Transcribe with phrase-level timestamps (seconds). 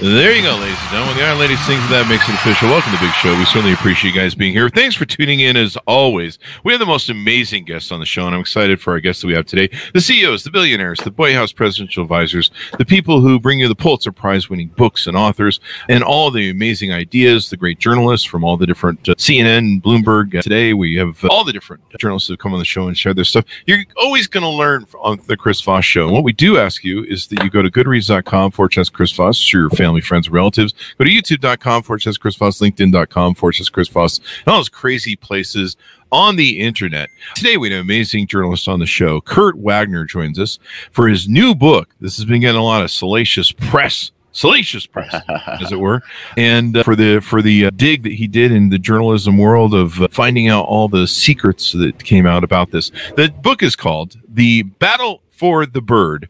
[0.00, 1.16] There you go, ladies and gentlemen.
[1.18, 2.70] The Iron Lady sings that makes it official.
[2.70, 3.36] Welcome to the big show.
[3.36, 4.70] We certainly appreciate you guys being here.
[4.70, 6.38] Thanks for tuning in as always.
[6.64, 9.20] We have the most amazing guests on the show, and I'm excited for our guests
[9.20, 9.68] that we have today.
[9.92, 13.74] The CEOs, the billionaires, the White House presidential advisors, the people who bring you the
[13.74, 18.42] Pulitzer Prize winning books and authors, and all the amazing ideas, the great journalists from
[18.42, 20.34] all the different uh, CNN, Bloomberg.
[20.34, 22.96] Uh, today we have uh, all the different journalists who come on the show and
[22.96, 23.44] share their stuff.
[23.66, 26.04] You're always going to learn on the Chris Voss show.
[26.04, 29.60] And what we do ask you is that you go to goodreads.com slash Chris share
[29.60, 30.72] your family, friends, relatives.
[30.98, 34.68] Go to youtube.com forward slash Chris Voss, LinkedIn.com forward slash Chris Voss, and all those
[34.68, 35.76] crazy places
[36.12, 37.08] on the internet.
[37.34, 39.20] Today, we have an amazing journalist on the show.
[39.20, 40.60] Kurt Wagner joins us
[40.92, 41.94] for his new book.
[42.00, 45.12] This has been getting a lot of salacious press salacious press,
[45.46, 46.02] as it were,
[46.36, 49.74] and uh, for the for the uh, dig that he did in the journalism world
[49.74, 52.90] of uh, finding out all the secrets that came out about this.
[53.16, 56.28] The book is called "The Battle for the Bird."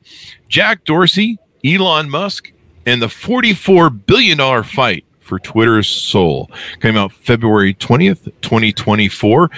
[0.48, 2.52] Jack Dorsey, Elon Musk,
[2.90, 9.48] and the $44 billion fight for Twitter's soul came out February 20th, 2024.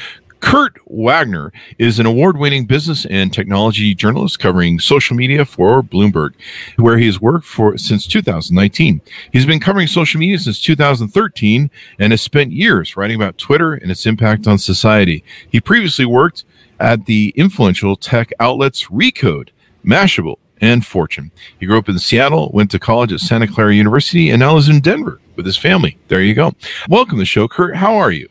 [0.40, 6.34] Kurt Wagner is an award winning business and technology journalist covering social media for Bloomberg,
[6.76, 9.00] where he has worked for since 2019.
[9.32, 13.90] He's been covering social media since 2013 and has spent years writing about Twitter and
[13.90, 15.24] its impact on society.
[15.48, 16.44] He previously worked
[16.78, 19.48] at the influential tech outlets Recode,
[19.82, 21.30] Mashable, and Fortune.
[21.60, 24.68] He grew up in Seattle, went to college at Santa Clara University, and now lives
[24.68, 25.98] in Denver with his family.
[26.08, 26.54] There you go.
[26.88, 27.76] Welcome to the show, Kurt.
[27.76, 28.28] How are you?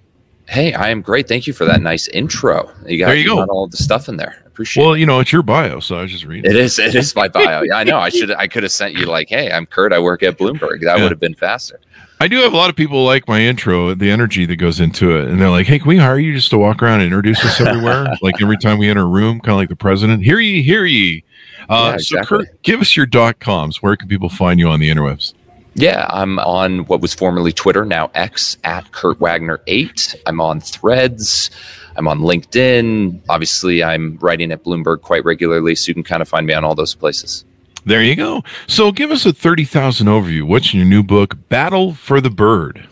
[0.47, 1.27] Hey, I am great.
[1.27, 2.71] Thank you for that nice intro.
[2.85, 3.45] You got, there you, go.
[3.45, 4.43] all the stuff in there.
[4.47, 4.99] Appreciate well, it.
[4.99, 6.49] you know, it's your bio, so I was just reading.
[6.49, 6.77] It is.
[6.77, 7.61] It is my bio.
[7.65, 7.97] yeah, I know.
[7.97, 8.31] I should.
[8.31, 9.93] I could have sent you like, "Hey, I'm Kurt.
[9.93, 11.03] I work at Bloomberg." That yeah.
[11.03, 11.79] would have been faster.
[12.19, 15.17] I do have a lot of people like my intro, the energy that goes into
[15.17, 17.43] it, and they're like, "Hey, can we hire you just to walk around and introduce
[17.45, 18.13] us everywhere?
[18.21, 20.23] like every time we enter a room, kind of like the president.
[20.23, 21.23] Hear ye, hear ye."
[21.71, 22.39] Uh, yeah, exactly.
[22.39, 23.81] So, Kurt, give us your dot coms.
[23.81, 25.33] Where can people find you on the interwebs?
[25.73, 30.15] Yeah, I'm on what was formerly Twitter, now X, at Kurt Wagner8.
[30.25, 31.49] I'm on Threads.
[31.95, 33.21] I'm on LinkedIn.
[33.29, 36.65] Obviously, I'm writing at Bloomberg quite regularly, so you can kind of find me on
[36.65, 37.45] all those places.
[37.85, 38.43] There you go.
[38.67, 40.43] So, give us a 30,000 overview.
[40.43, 42.87] What's your new book, Battle for the Bird?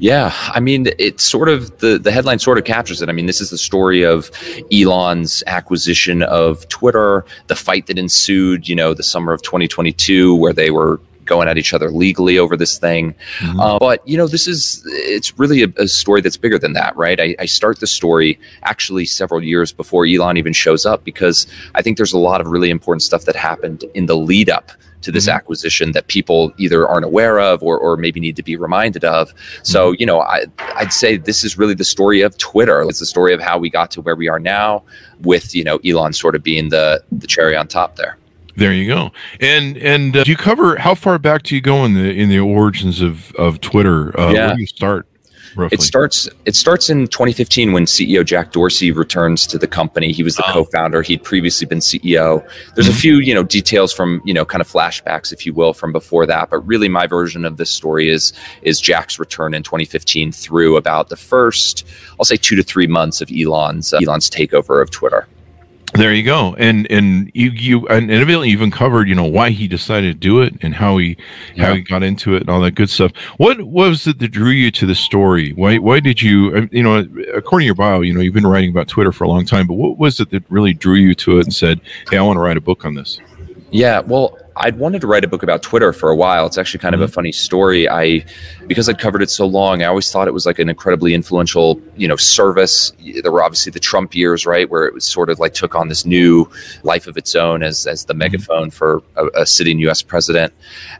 [0.00, 3.10] Yeah, I mean, it's sort of the the headline sort of captures it.
[3.10, 4.30] I mean, this is the story of
[4.72, 10.54] Elon's acquisition of Twitter, the fight that ensued, you know, the summer of 2022, where
[10.54, 13.14] they were going at each other legally over this thing.
[13.38, 13.60] Mm-hmm.
[13.60, 16.94] Uh, but you know, this is it's really a, a story that's bigger than that,
[16.96, 17.18] right?
[17.18, 21.46] I, I, start the story actually several years before Elon even shows up because
[21.76, 24.72] I think there's a lot of really important stuff that happened in the lead up
[25.02, 25.36] to this mm-hmm.
[25.36, 29.32] acquisition that people either aren't aware of or, or maybe need to be reminded of.
[29.62, 30.00] So, mm-hmm.
[30.00, 30.44] you know, I,
[30.76, 32.82] I'd say this is really the story of Twitter.
[32.82, 34.82] It's the story of how we got to where we are now
[35.20, 38.16] with, you know, Elon sort of being the, the cherry on top there.
[38.56, 39.12] There you go.
[39.40, 42.28] And and uh, do you cover how far back do you go in the in
[42.28, 44.18] the origins of of Twitter?
[44.18, 44.46] Uh, yeah.
[44.46, 45.06] Where do you start?
[45.56, 45.74] Roughly?
[45.74, 46.28] It starts.
[46.44, 50.12] It starts in 2015 when CEO Jack Dorsey returns to the company.
[50.12, 50.52] He was the oh.
[50.52, 51.02] co-founder.
[51.02, 52.46] He'd previously been CEO.
[52.74, 52.96] There's mm-hmm.
[52.96, 55.90] a few, you know, details from you know, kind of flashbacks, if you will, from
[55.92, 56.50] before that.
[56.50, 58.32] But really, my version of this story is
[58.62, 61.84] is Jack's return in 2015 through about the first,
[62.18, 65.26] I'll say, two to three months of Elon's uh, Elon's takeover of Twitter.
[65.94, 69.66] There you go, and and you you and evidently even covered you know why he
[69.66, 71.16] decided to do it and how he
[71.54, 71.66] yeah.
[71.66, 73.12] how he got into it and all that good stuff.
[73.38, 75.52] What was it that drew you to the story?
[75.52, 76.98] Why why did you uh, you know
[77.34, 79.66] according to your bio you know you've been writing about Twitter for a long time,
[79.66, 82.36] but what was it that really drew you to it and said, hey, I want
[82.36, 83.18] to write a book on this?
[83.72, 86.46] Yeah, well, I'd wanted to write a book about Twitter for a while.
[86.46, 87.02] It's actually kind mm-hmm.
[87.02, 87.14] of a mm-hmm.
[87.14, 87.88] funny story.
[87.88, 88.24] I
[88.66, 91.80] because I'd covered it so long, I always thought it was like an incredibly influential,
[91.96, 92.92] you know, service.
[93.22, 95.88] There were obviously the Trump years, right, where it was sort of like took on
[95.88, 96.48] this new
[96.82, 98.18] life of its own as as the mm-hmm.
[98.18, 100.02] megaphone for a, a sitting U.S.
[100.02, 100.52] president.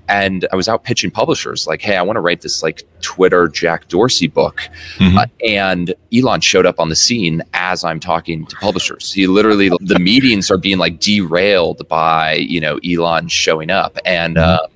[0.09, 3.49] And I was out pitching publishers, like, "Hey, I want to write this like Twitter
[3.49, 5.19] Jack Dorsey book," mm-hmm.
[5.19, 9.13] uh, and Elon showed up on the scene as I'm talking to publishers.
[9.13, 14.37] He literally the meetings are being like derailed by you know Elon showing up and.
[14.37, 14.65] Mm-hmm.
[14.65, 14.69] Uh,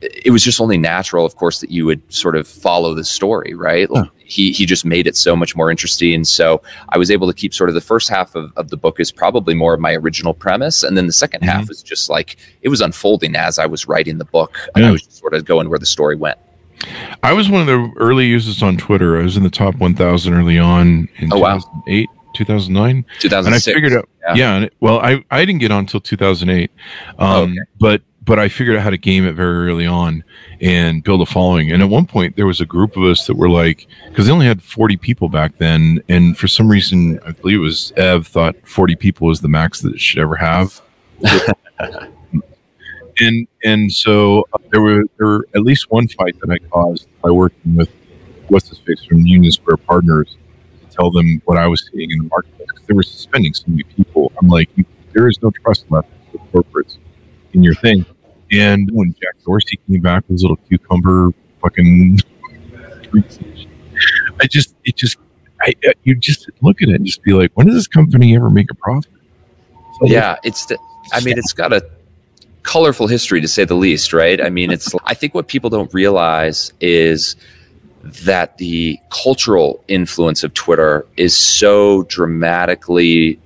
[0.00, 3.54] it was just only natural, of course, that you would sort of follow the story,
[3.54, 3.88] right?
[3.92, 4.06] Huh.
[4.18, 6.24] He he just made it so much more interesting.
[6.24, 9.00] So I was able to keep sort of the first half of, of the book
[9.00, 11.44] is probably more of my original premise, and then the 2nd mm-hmm.
[11.44, 14.90] half is just like it was unfolding as I was writing the book, and yeah.
[14.90, 16.38] I was sort of going where the story went.
[17.22, 19.18] I was one of the early users on Twitter.
[19.18, 22.14] I was in the top 1,000 early on in oh, 2008, wow.
[22.34, 23.04] 2009.
[23.18, 23.46] 2006.
[23.46, 24.60] And I figured out, yeah.
[24.60, 26.70] yeah well, I, I didn't get on until 2008.
[27.18, 27.56] Um, oh, okay.
[27.80, 30.22] But but I figured out how to game it very early on
[30.60, 31.72] and build a following.
[31.72, 34.32] And at one point, there was a group of us that were like, because they
[34.32, 36.02] only had 40 people back then.
[36.10, 39.80] And for some reason, I believe it was Ev thought 40 people was the max
[39.80, 40.78] that it should ever have.
[43.20, 47.08] and and so uh, there were there were at least one fight that I caused
[47.22, 47.88] by working with
[48.48, 50.36] what's his face from Union Square Partners
[50.82, 53.64] to tell them what I was seeing in the marketplace because they were suspending so
[53.68, 54.30] many people.
[54.40, 54.68] I'm like,
[55.14, 56.98] there is no trust left with corporates
[57.54, 58.04] in your thing.
[58.50, 61.30] And when Jack Dorsey came back with his little cucumber
[61.62, 62.20] fucking,
[64.40, 65.18] I just, it just,
[65.60, 68.34] I, uh, you just look at it and just be like, when does this company
[68.36, 69.10] ever make a profit?
[70.00, 70.78] So yeah, it's, the,
[71.12, 71.84] I mean, it's got a
[72.62, 74.40] colorful history to say the least, right?
[74.40, 77.36] I mean, it's, I think what people don't realize is
[78.02, 83.38] that the cultural influence of Twitter is so dramatically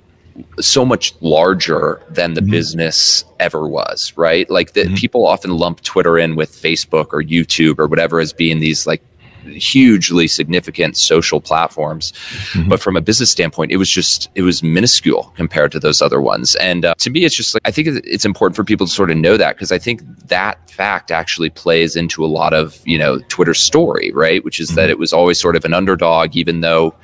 [0.60, 2.50] so much larger than the mm-hmm.
[2.50, 4.48] business ever was, right?
[4.50, 4.94] Like the, mm-hmm.
[4.94, 9.02] people often lump Twitter in with Facebook or YouTube or whatever as being these like
[9.42, 12.12] hugely significant social platforms
[12.52, 12.68] mm-hmm.
[12.68, 16.20] but from a business standpoint it was just it was minuscule compared to those other
[16.20, 18.92] ones and uh, to me it's just like i think it's important for people to
[18.92, 22.80] sort of know that because i think that fact actually plays into a lot of
[22.86, 24.76] you know twitter's story right which is mm-hmm.
[24.76, 26.94] that it was always sort of an underdog even though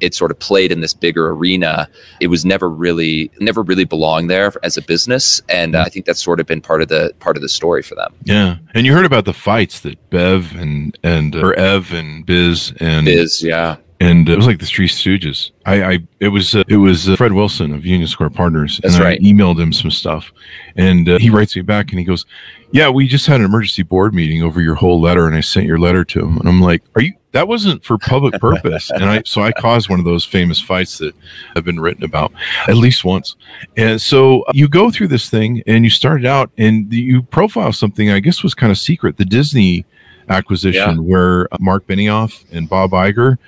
[0.00, 1.88] it sort of played in this bigger arena.
[2.20, 6.06] It was never really never really belonged there as a business, and uh, I think
[6.06, 8.14] that's sort of been part of the part of the story for them.
[8.24, 12.24] Yeah, and you heard about the fights that Bev and and uh, or Ev and
[12.24, 15.50] Biz and Biz, yeah, and it was like the Three Stooges.
[15.66, 18.94] I, I it was uh, it was uh, Fred Wilson of Union Square Partners, That's
[18.94, 19.20] and right.
[19.20, 20.32] I emailed him some stuff,
[20.76, 22.24] and uh, he writes me back and he goes,
[22.70, 25.66] "Yeah, we just had an emergency board meeting over your whole letter, and I sent
[25.66, 29.04] your letter to him." And I'm like, "Are you that wasn't for public purpose and
[29.04, 31.14] i so i caused one of those famous fights that
[31.54, 32.32] have been written about
[32.66, 33.36] at least once
[33.76, 37.72] and so uh, you go through this thing and you started out and you profile
[37.72, 39.84] something i guess was kind of secret the disney
[40.28, 41.00] acquisition yeah.
[41.00, 43.38] where mark benioff and bob Iger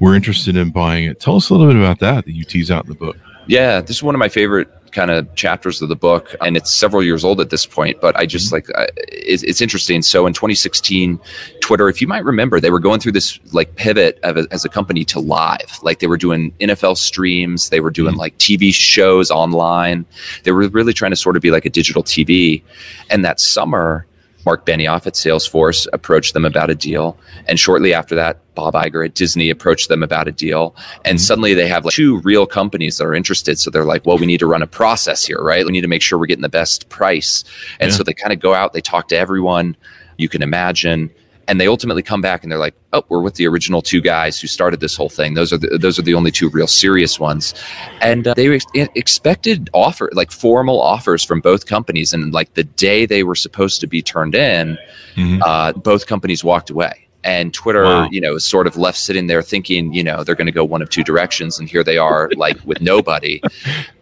[0.00, 2.70] were interested in buying it tell us a little bit about that that you tease
[2.70, 3.16] out in the book
[3.46, 6.70] yeah this is one of my favorite kind of chapters of the book, and it's
[6.70, 8.00] several years old at this point.
[8.00, 8.54] But I just mm-hmm.
[8.76, 10.02] like uh, it's, it's, interesting.
[10.02, 11.20] So in 2016,
[11.60, 14.68] Twitter, if you might remember, they were going through this like pivot a, as a
[14.68, 15.78] company to live.
[15.82, 18.20] Like they were doing NFL streams, they were doing mm-hmm.
[18.20, 20.04] like TV shows online.
[20.44, 22.62] They were really trying to sort of be like a digital TV.
[23.10, 24.06] And that summer,
[24.48, 27.18] Mark Benioff at Salesforce approached them about a deal.
[27.46, 30.74] And shortly after that, Bob Iger at Disney approached them about a deal.
[31.04, 31.22] And mm-hmm.
[31.22, 33.58] suddenly they have like two real companies that are interested.
[33.58, 35.66] So they're like, well, we need to run a process here, right?
[35.66, 37.44] We need to make sure we're getting the best price.
[37.78, 37.96] And yeah.
[37.98, 39.76] so they kind of go out, they talk to everyone
[40.16, 41.10] you can imagine
[41.48, 44.40] and they ultimately come back and they're like, "Oh, we're with the original two guys
[44.40, 45.34] who started this whole thing.
[45.34, 47.54] Those are the, those are the only two real serious ones."
[48.00, 52.64] And uh, they ex- expected offer like formal offers from both companies, and like the
[52.64, 54.78] day they were supposed to be turned in,
[55.14, 55.42] mm-hmm.
[55.42, 57.08] uh, both companies walked away.
[57.24, 58.08] And Twitter, wow.
[58.12, 60.64] you know, is sort of left sitting there thinking, you know, they're going to go
[60.64, 63.42] one of two directions, and here they are, like with nobody.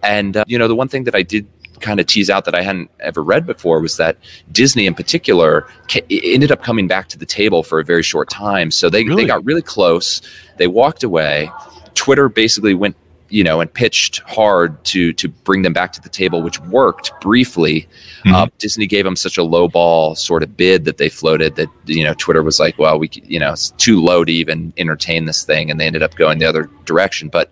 [0.02, 1.48] And uh, you know, the one thing that I did
[1.80, 4.16] kind of tease out that I hadn't ever read before was that
[4.52, 5.66] Disney in particular
[6.10, 8.70] ended up coming back to the table for a very short time.
[8.70, 9.24] So they, really?
[9.24, 10.22] they got really close.
[10.56, 11.50] They walked away.
[11.94, 12.96] Twitter basically went
[13.28, 17.12] you know, and pitched hard to to bring them back to the table, which worked
[17.20, 17.88] briefly.
[18.24, 18.34] Mm-hmm.
[18.34, 21.68] Uh, Disney gave them such a low ball sort of bid that they floated that
[21.86, 25.24] you know Twitter was like, well, we you know it's too low to even entertain
[25.24, 27.28] this thing, and they ended up going the other direction.
[27.28, 27.50] But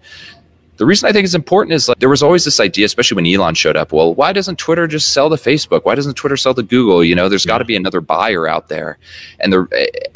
[0.76, 3.26] the reason I think it's important is like there was always this idea, especially when
[3.26, 3.92] Elon showed up.
[3.92, 5.84] Well, why doesn't Twitter just sell to Facebook?
[5.84, 7.04] Why doesn't Twitter sell to Google?
[7.04, 8.98] You know, there's got to be another buyer out there,
[9.38, 10.10] and the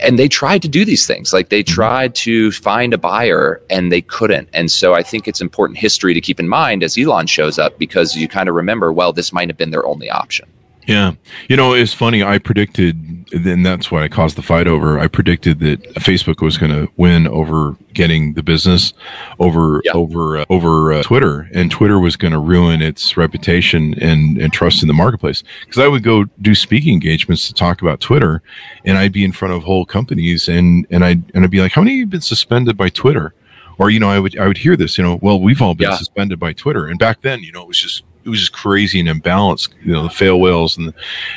[0.00, 1.32] and they tried to do these things.
[1.32, 1.74] Like they mm-hmm.
[1.74, 4.48] tried to find a buyer and they couldn't.
[4.52, 7.78] And so I think it's important history to keep in mind as Elon shows up
[7.78, 10.48] because you kind of remember, well, this might have been their only option.
[10.86, 11.12] Yeah.
[11.48, 12.22] You know, it's funny.
[12.22, 14.98] I predicted, and that's why I caused the fight over.
[14.98, 18.92] I predicted that Facebook was going to win over getting the business
[19.38, 19.92] over, yeah.
[19.92, 24.52] over, uh, over uh, Twitter, and Twitter was going to ruin its reputation and, and
[24.52, 25.42] trust in the marketplace.
[25.60, 28.42] Because I would go do speaking engagements to talk about Twitter,
[28.84, 31.72] and I'd be in front of whole companies, and, and I'd, and I'd be like,
[31.72, 33.32] how many have been suspended by Twitter?
[33.78, 35.90] Or, you know, I would, I would hear this, you know, well, we've all been
[35.90, 35.96] yeah.
[35.96, 36.86] suspended by Twitter.
[36.86, 39.70] And back then, you know, it was just, it was just crazy and imbalanced.
[39.82, 40.94] You know, the fail whales and the,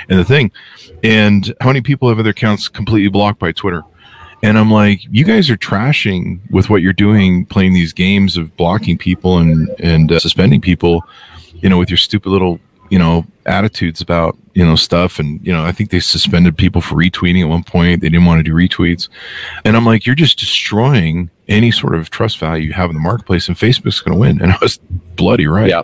[0.10, 0.52] and the thing.
[1.04, 3.84] And how many people have their accounts completely blocked by Twitter?
[4.44, 8.56] And I'm like, you guys are trashing with what you're doing, playing these games of
[8.56, 11.04] blocking people and and uh, suspending people,
[11.56, 15.52] you know, with your stupid little you know attitudes about you know stuff and you
[15.52, 18.44] know i think they suspended people for retweeting at one point they didn't want to
[18.44, 19.10] do retweets
[19.66, 23.02] and i'm like you're just destroying any sort of trust value you have in the
[23.02, 24.78] marketplace and facebook's going to win and i was
[25.18, 25.82] bloody right Yeah.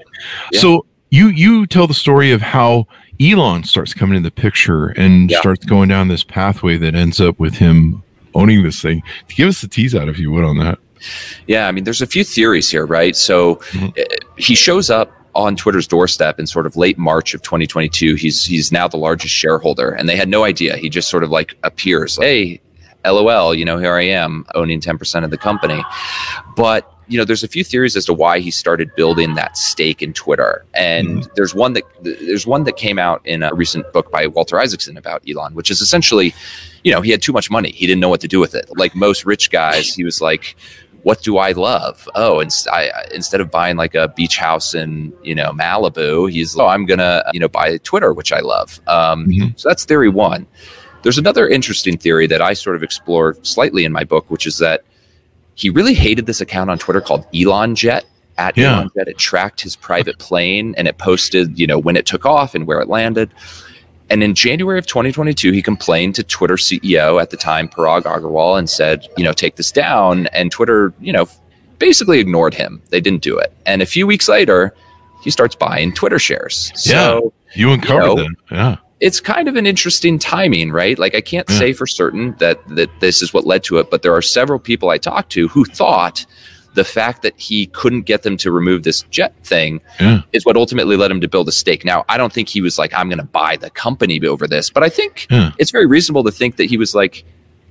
[0.51, 0.59] Yeah.
[0.61, 2.87] so you you tell the story of how
[3.21, 5.39] elon starts coming in the picture and Yeah.
[5.39, 8.01] starts going down this pathway that ends up with him
[8.33, 10.79] owning this thing give us the tease out if you would on that
[11.47, 13.13] Yeah, I mean, there's a few theories here, right?
[13.15, 13.89] So Mhm.
[13.99, 14.03] uh,
[14.37, 18.15] he shows up on Twitter's doorstep in sort of late March of 2022.
[18.15, 20.77] He's he's now the largest shareholder, and they had no idea.
[20.77, 22.61] He just sort of like appears, hey,
[23.05, 25.83] LOL, you know, here I am owning 10% of the company.
[26.55, 30.01] But you know, there's a few theories as to why he started building that stake
[30.01, 34.09] in Twitter, and there's one that there's one that came out in a recent book
[34.09, 36.33] by Walter Isaacson about Elon, which is essentially,
[36.85, 38.69] you know, he had too much money, he didn't know what to do with it.
[38.77, 40.55] Like most rich guys, he was like,
[41.03, 42.07] "What do I love?
[42.15, 46.55] Oh, and I, instead of buying like a beach house in you know Malibu, he's
[46.55, 49.59] like, oh, I'm gonna you know buy Twitter, which I love." Um, Mhm.
[49.59, 50.47] So that's theory one.
[51.03, 54.57] There's another interesting theory that I sort of explore slightly in my book, which is
[54.57, 54.83] that
[55.55, 58.05] he really hated this account on Twitter called Elon Jet.
[58.37, 58.77] At Yeah.
[58.77, 62.25] Elon Jet, it tracked his private plane and it posted, you know, when it took
[62.25, 63.29] off and where it landed.
[64.09, 68.57] And in January of 2022, he complained to Twitter CEO at the time, Parag Agrawal,
[68.57, 70.27] and said, you know, take this down.
[70.27, 71.27] And Twitter, you know,
[71.79, 72.81] basically ignored him.
[72.89, 73.53] They didn't do it.
[73.65, 74.73] And a few weeks later,
[75.21, 76.71] he starts buying Twitter shares.
[76.75, 80.97] So you uncovered know, that yeah it's kind of an interesting timing, right?
[80.97, 81.57] Like I can't Yeah.
[81.59, 84.59] say for certain that that this is what led to it, but there are several
[84.59, 86.25] people I talked to who thought
[86.75, 90.21] the fact that he couldn't get them to remove this jet thing Yeah.
[90.31, 91.85] is what ultimately led him to build a stake.
[91.85, 94.71] Now, I don't think he was like, I'm going to buy the company over this,
[94.71, 95.51] but I think Yeah.
[95.59, 97.25] it's very reasonable to think that he was like,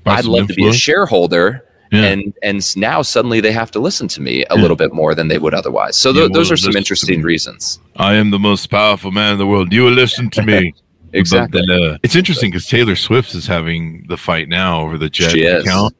[0.05, 1.65] Buy I'd love to be a shareholder.
[1.91, 2.05] Yeah.
[2.11, 5.29] And and now suddenly they have to listen to me a little bit more than
[5.29, 5.95] they would otherwise.
[5.97, 7.79] So th- those are some interesting reasons.
[7.97, 9.73] I am the most powerful man in the world.
[9.73, 10.75] You will listen to me.
[11.12, 11.62] Exactly.
[11.66, 15.31] But, uh, it's interesting because Taylor Swift is having the fight now over the Jet
[15.33, 15.62] She is.
[15.64, 15.95] account,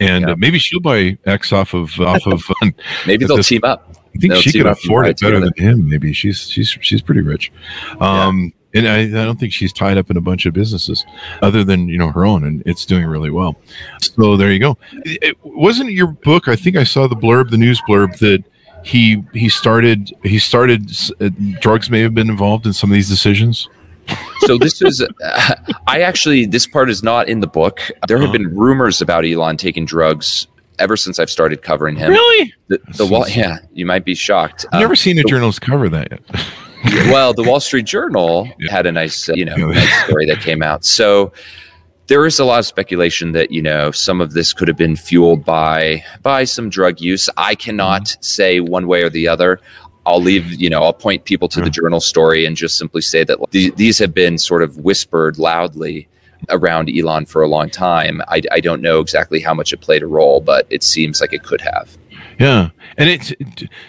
[0.00, 0.32] and Yeah.
[0.32, 2.42] uh, maybe she'll buy X off of off of.
[2.62, 2.72] I
[3.06, 3.92] Maybe they'll this- team up.
[4.14, 5.52] I think They'll she team could afford it better together.
[5.56, 5.88] than him.
[5.90, 7.52] Maybe she's she's she's pretty rich,
[8.00, 11.04] um, and I, I don't think she's tied up in a bunch of businesses
[11.42, 13.56] other than you know her own, and it's doing really well.
[14.00, 14.78] So there you go.
[15.04, 16.48] It, it- wasn't your book?
[16.48, 18.42] I think I saw the blurb, the news blurb that.
[18.82, 21.30] He he started he started uh,
[21.60, 23.68] drugs may have been involved in some of these decisions.
[24.40, 25.54] So this is uh,
[25.86, 28.32] i actually this part is not in the book there have Uh-huh.
[28.32, 30.46] been rumors about elon taking drugs
[30.78, 32.52] ever since i've started covering him Really?
[32.68, 35.88] the, the wall yeah you might be shocked I've never Um, seen a journalist cover
[35.88, 36.20] that yet.
[37.10, 38.70] well the wall street journal Yeah.
[38.72, 41.32] had a nice uh, you know nice story that came out so
[42.08, 44.94] there is a lot of speculation that you know some of this could have been
[44.94, 48.22] fueled by by some drug use i cannot Mm-hmm.
[48.22, 49.60] say one way or the other
[50.06, 53.24] I'll leave, you know, I'll point people to the journal story and just simply say
[53.24, 56.08] that the, these have been sort of whispered loudly
[56.48, 58.22] around Elon for a long time.
[58.28, 61.32] I, I don't know exactly how much it played a role, but it seems like
[61.32, 61.98] it could have.
[62.38, 63.32] Yeah, and it's.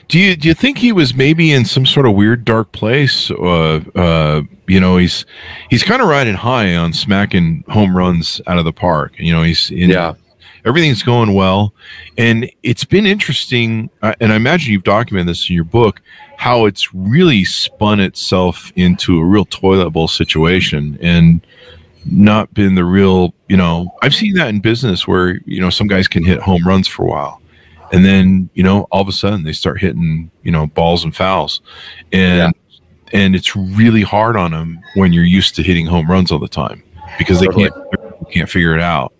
[0.08, 3.30] Do you do you think he was maybe in some sort of weird dark place?
[3.30, 5.26] Uh, uh, you know, he's
[5.70, 9.14] he's kind of riding high on smacking home runs out of the park.
[9.18, 10.14] You know, he's in, Yeah.
[10.68, 11.74] Everything's going well,
[12.18, 13.90] and it's been interesting.
[14.02, 16.02] Uh, and I imagine you've documented this in your book
[16.38, 21.46] how it's really spun itself into a real toilet bowl situation and
[22.06, 23.34] not been the real.
[23.48, 26.68] You know, I've seen that in business where you know some guys can hit home
[26.68, 27.42] runs for a while
[27.92, 31.16] and then you know all of a sudden they start hitting you know balls and
[31.16, 31.62] fouls
[32.12, 32.54] and
[33.14, 36.48] and it's really hard on them when you're used to hitting home runs all the
[36.48, 36.84] time
[37.18, 37.74] because they can't
[38.32, 39.14] can't figure it out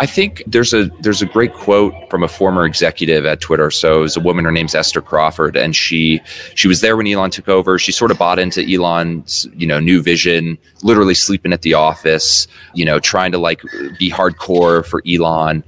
[0.00, 3.70] I think there's a there's a great quote from a former executive at Twitter.
[3.70, 6.22] So it was a woman, her name's Esther Crawford, and she
[6.54, 7.78] she was there when Elon took over.
[7.78, 12.48] She sort of bought into Elon's you know new vision, literally sleeping at the office,
[12.72, 13.60] you know, trying to like
[13.98, 15.62] be hardcore for Elon.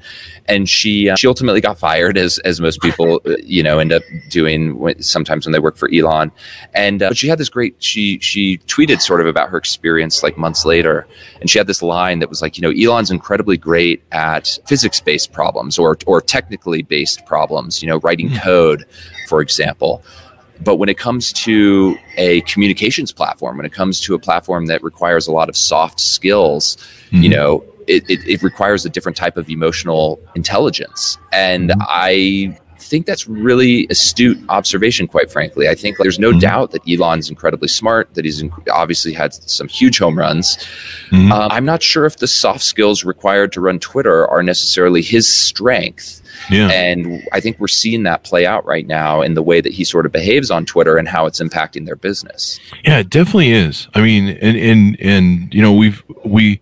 [0.46, 4.02] And she uh, she ultimately got fired, as as most people you know end up
[4.30, 6.32] doing when, sometimes when they work for Elon.
[6.72, 10.22] And uh, but she had this great she she tweeted sort of about her experience
[10.22, 11.06] like months later,
[11.42, 14.21] and she had this line that was like, you know, Elon's incredibly great at
[14.66, 18.84] physics-based problems or or technically based problems, you know, writing code,
[19.28, 20.02] for example.
[20.64, 24.82] But when it comes to a communications platform, when it comes to a platform that
[24.82, 26.76] requires a lot of soft skills,
[27.10, 27.32] you Mhm.
[27.32, 31.18] know, it, it, it requires a different type of emotional intelligence.
[31.32, 31.76] And Mhm.
[31.88, 35.68] I think that's really astute observation, quite frankly.
[35.68, 36.40] I think there's no mm-hmm.
[36.40, 40.56] doubt that Elon's incredibly smart, that he's inc- obviously had some huge home runs.
[41.10, 41.32] Mm-hmm.
[41.32, 45.32] Um, I'm not sure if the soft skills required to run Twitter are necessarily his
[45.32, 46.22] strength.
[46.50, 46.68] Yeah.
[46.68, 49.84] And I think we're seeing that play out right now in the way that he
[49.84, 52.58] sort of behaves on Twitter and how it's impacting their business.
[52.84, 53.88] Yeah, it definitely is.
[53.94, 56.60] I mean, and and and you know, we've we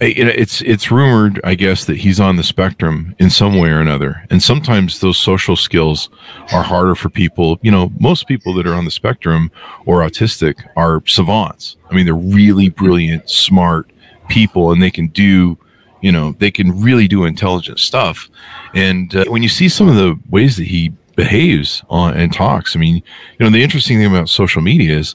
[0.00, 4.24] it's it's rumored, I guess, that he's on the spectrum in some way or another.
[4.30, 6.08] And sometimes those social skills
[6.52, 7.58] are harder for people.
[7.62, 9.50] You know, most people that are on the spectrum
[9.84, 11.76] or autistic are savants.
[11.90, 13.90] I mean, they're really brilliant, smart
[14.28, 15.58] people and they can do
[16.00, 18.28] you know they can really do intelligent stuff
[18.74, 22.76] and uh, when you see some of the ways that he behaves on and talks
[22.76, 25.14] i mean you know the interesting thing about social media is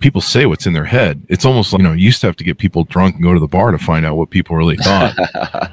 [0.00, 2.36] people say what's in their head it's almost like you know you used to have
[2.36, 4.76] to get people drunk and go to the bar to find out what people really
[4.76, 5.14] thought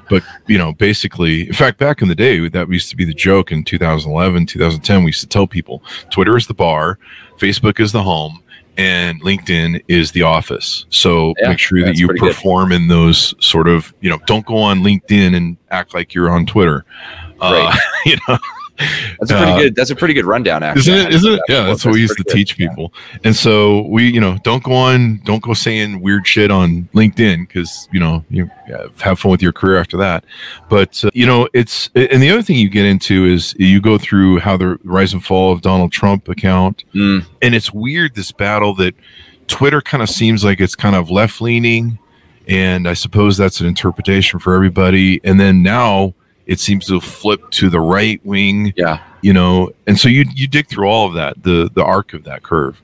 [0.09, 3.13] but you know basically in fact back in the day that used to be the
[3.13, 6.97] joke in 2011 2010 we used to tell people twitter is the bar
[7.39, 8.41] facebook is the home
[8.77, 10.85] and LinkedIn is the office.
[10.89, 12.81] So yeah, make sure that you perform good.
[12.81, 16.45] in those sort of, you know, don't go on LinkedIn and act like you're on
[16.45, 16.85] Twitter.
[17.39, 17.79] Uh, right.
[18.05, 18.37] you know,
[18.77, 19.75] that's a pretty uh, good.
[19.75, 20.63] That's a pretty good rundown.
[20.63, 21.13] Actually, isn't it?
[21.13, 21.41] Isn't it?
[21.47, 22.69] Yeah, that's what we used to teach good.
[22.69, 22.93] people.
[23.23, 27.47] And so we, you know, don't go on, don't go saying weird shit on LinkedIn
[27.47, 28.49] because you know you
[28.99, 30.25] have fun with your career after that.
[30.69, 33.97] But uh, you know, it's and the other thing you get into is you go
[33.97, 37.25] through how the rise and fall of Donald Trump account, mm.
[37.41, 38.95] and it's weird this battle that
[39.47, 41.97] Twitter kind of seems like it's kind of left leaning,
[42.47, 45.21] and I suppose that's an interpretation for everybody.
[45.23, 46.13] And then now
[46.45, 48.73] it seems to flip to the right wing.
[48.75, 49.01] Yeah.
[49.21, 52.23] You know, and so you you dig through all of that, the the arc of
[52.25, 52.81] that curve.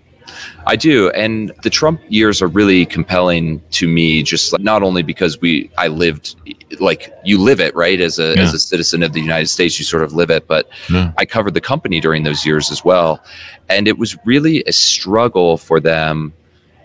[0.65, 4.23] I do, and the Trump years are really compelling to me.
[4.23, 6.35] Just like, not only because we, I lived,
[6.79, 7.99] like you live it, right?
[7.99, 8.41] As a yeah.
[8.41, 10.47] as a citizen of the United States, you sort of live it.
[10.47, 11.11] But yeah.
[11.17, 13.23] I covered the company during those years as well,
[13.69, 16.33] and it was really a struggle for them,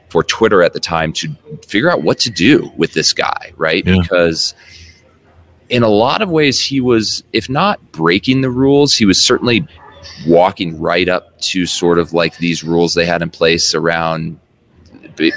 [0.09, 1.35] for Twitter at the time, to
[1.67, 3.87] figure out what to do with this guy, right?
[3.87, 3.99] Yeah.
[4.01, 4.55] Because
[5.69, 9.67] in a lot of ways, he was, if not breaking the rules, he was certainly
[10.27, 14.39] walking right up to sort of like these rules they had in place around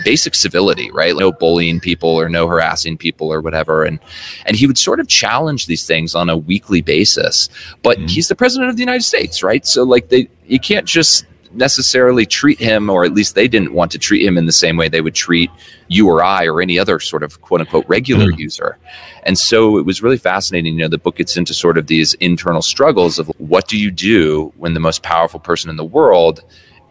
[0.03, 1.15] basic civility, right?
[1.15, 3.83] Like no bullying people or no harassing people or whatever.
[3.83, 3.99] And
[4.45, 7.49] and he would sort of challenge these things on a weekly basis.
[7.81, 8.07] But mm-hmm.
[8.07, 9.65] he's the president of the United States, right?
[9.65, 13.91] So like they you can't just necessarily treat him, or at least they didn't want
[13.91, 15.49] to treat him in the same way they would treat
[15.88, 18.38] you or I or any other sort of quote unquote regular mm.
[18.38, 18.77] user.
[19.23, 20.73] And so it was really fascinating.
[20.75, 23.91] You know, the book gets into sort of these internal struggles of what do you
[23.91, 26.43] do when the most powerful person in the world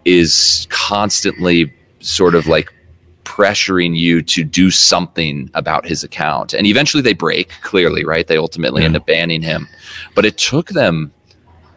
[0.05, 2.73] is constantly sort of like
[3.25, 6.55] pressuring you to do something about his account.
[6.55, 8.27] And eventually they break, clearly, right?
[8.27, 8.87] They ultimately yeah.
[8.87, 9.69] end up banning him.
[10.15, 11.13] But it took them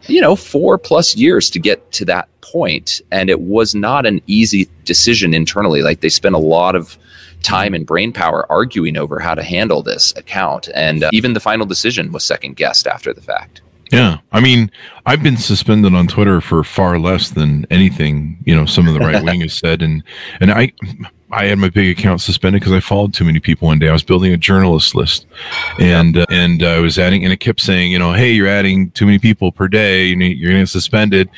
[0.06, 4.20] you know, four plus years to get to that point, and it was not an
[4.26, 5.82] easy decision internally.
[5.82, 6.98] Like they spent a lot of
[7.42, 11.40] time and brain power arguing over how to handle this account, and uh, even the
[11.40, 13.62] final decision was second guessed after the fact.
[13.92, 14.70] Yeah, I mean,
[15.04, 19.00] I've been suspended on Twitter for far less than anything you know some of the
[19.00, 20.02] right wing has said, and
[20.40, 20.72] and I
[21.32, 23.88] I had my big account suspended because I followed too many people one day.
[23.88, 25.26] I was building a journalist list,
[25.78, 28.90] and uh, and I was adding, and it kept saying, you know, hey, you're adding
[28.92, 30.06] too many people per day.
[30.06, 31.28] You need, you're getting suspended,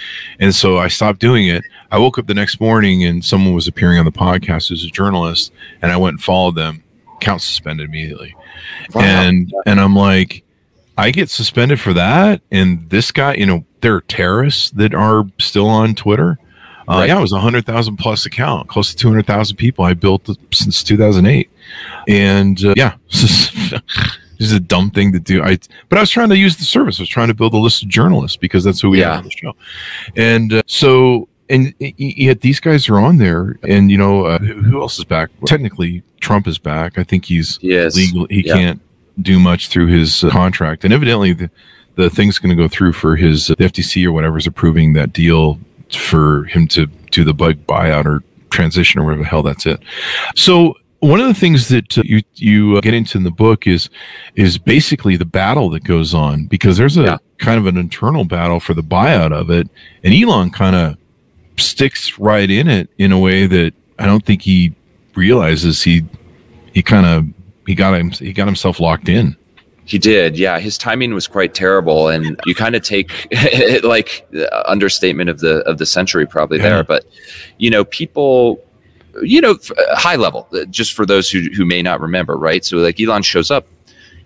[0.40, 1.64] and so I stopped doing it.
[1.90, 4.88] I woke up the next morning and someone was appearing on the podcast as a
[4.88, 6.84] journalist, and I went and followed them.
[7.16, 8.34] Account suspended immediately,
[8.94, 9.02] wow.
[9.02, 10.43] and and I'm like,
[10.96, 15.24] I get suspended for that, and this guy, you know, there are terrorists that are
[15.38, 16.38] still on Twitter
[16.88, 17.08] uh, right.
[17.08, 19.84] Yeah, it was a hundred thousand plus account, close to two hundred thousand people.
[19.84, 21.50] I built since two thousand eight,
[22.06, 23.80] and uh, yeah, this
[24.38, 25.42] is a dumb thing to do.
[25.42, 27.00] I but I was trying to use the service.
[27.00, 29.14] I was trying to build a list of journalists because that's who we yeah.
[29.14, 29.56] have on the show,
[30.14, 34.82] and uh, so and yet these guys are on there, and you know uh, who
[34.82, 35.30] else is back?
[35.46, 36.98] Technically, Trump is back.
[36.98, 37.96] I think he's yes.
[37.96, 38.26] legal.
[38.28, 38.54] He yeah.
[38.54, 38.82] can't
[39.20, 41.50] do much through his uh, contract, and evidently the
[41.96, 44.94] the thing's going to go through for his uh, the FTC or whatever is approving
[44.94, 45.58] that deal
[45.92, 49.80] for him to do the bug buyout or transition or whatever the hell that's it.
[50.34, 53.66] So one of the things that uh, you you uh, get into in the book
[53.66, 53.90] is
[54.36, 57.18] is basically the battle that goes on because there's a yeah.
[57.38, 59.68] kind of an internal battle for the buyout of it,
[60.02, 60.96] and Elon kind of
[61.56, 64.74] sticks right in it in a way that I don't think he
[65.14, 66.04] realizes he
[66.72, 67.26] he kind of
[67.66, 69.36] he got him he got himself locked in.
[69.86, 70.58] He did, yeah.
[70.58, 73.10] His timing was quite terrible, and you kind of take
[73.84, 76.64] like uh, understatement of the of the century probably yeah.
[76.64, 76.84] there.
[76.84, 77.04] But
[77.58, 78.64] you know, people,
[79.22, 82.64] you know, uh, high level, uh, just for those who who may not remember, right?
[82.64, 83.66] So like Elon shows up,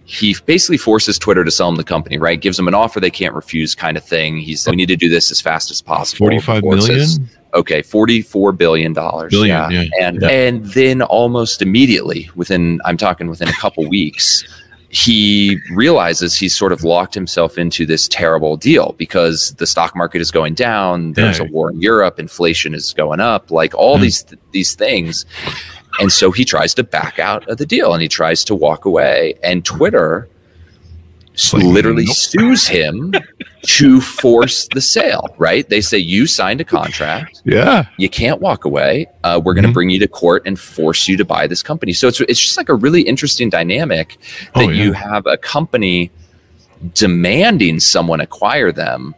[0.04, 2.40] he basically forces Twitter to sell him the company, right?
[2.40, 4.38] Gives them an offer they can't refuse, kind of thing.
[4.38, 6.18] He's we need to do this as fast as possible.
[6.18, 6.82] Forty-five million.
[6.82, 7.20] Says,
[7.54, 9.32] okay, forty-four billion dollars.
[9.32, 9.68] Yeah.
[9.68, 9.84] yeah.
[10.00, 10.28] And yeah.
[10.28, 14.44] and then almost immediately, within I'm talking within a couple weeks,
[14.90, 20.20] he realizes he's sort of locked himself into this terrible deal because the stock market
[20.20, 21.12] is going down.
[21.12, 22.18] There's a war in Europe.
[22.18, 23.50] Inflation is going up.
[23.50, 24.02] Like all hmm.
[24.02, 25.26] these these things.
[26.00, 28.84] And so he tries to back out of the deal and he tries to walk
[28.84, 29.34] away.
[29.42, 30.28] And Twitter
[31.52, 32.16] literally nope.
[32.16, 33.12] sues him
[33.62, 35.68] to force the sale, right?
[35.68, 37.42] They say, You signed a contract.
[37.44, 37.86] Yeah.
[37.96, 39.06] You can't walk away.
[39.24, 39.74] Uh, we're going to mm-hmm.
[39.74, 41.92] bring you to court and force you to buy this company.
[41.92, 44.18] So it's, it's just like a really interesting dynamic
[44.54, 44.84] that oh, yeah.
[44.84, 46.10] you have a company
[46.94, 49.14] demanding someone acquire them.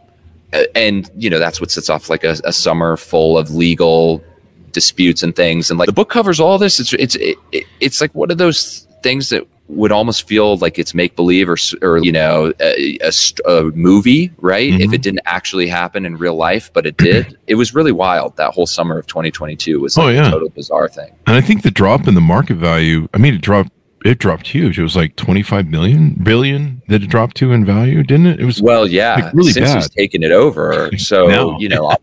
[0.75, 4.23] And, you know, that's what sets off like a, a summer full of legal
[4.71, 5.69] disputes and things.
[5.69, 6.79] And like the book covers all this.
[6.79, 7.37] It's it's it,
[7.79, 11.57] it's like one of those things that would almost feel like it's make believe or
[11.81, 13.11] or you know a, a,
[13.47, 14.71] a movie, right?
[14.71, 14.81] Mm-hmm.
[14.81, 17.37] If it didn't actually happen in real life, but it did.
[17.47, 18.35] it was really wild.
[18.37, 20.27] That whole summer of 2022 was like oh, yeah.
[20.27, 21.15] a total bizarre thing.
[21.27, 23.07] And I think the drop in the market value.
[23.13, 23.71] I mean, it dropped
[24.03, 24.79] it dropped huge.
[24.79, 28.39] It was like 25 million billion that it dropped to in value, didn't it?
[28.39, 29.75] It was well, yeah, like really since bad.
[29.77, 30.89] he's taken it over.
[30.97, 31.95] So you know,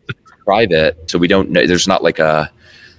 [0.45, 1.67] private, so we don't know.
[1.67, 2.51] There's not like a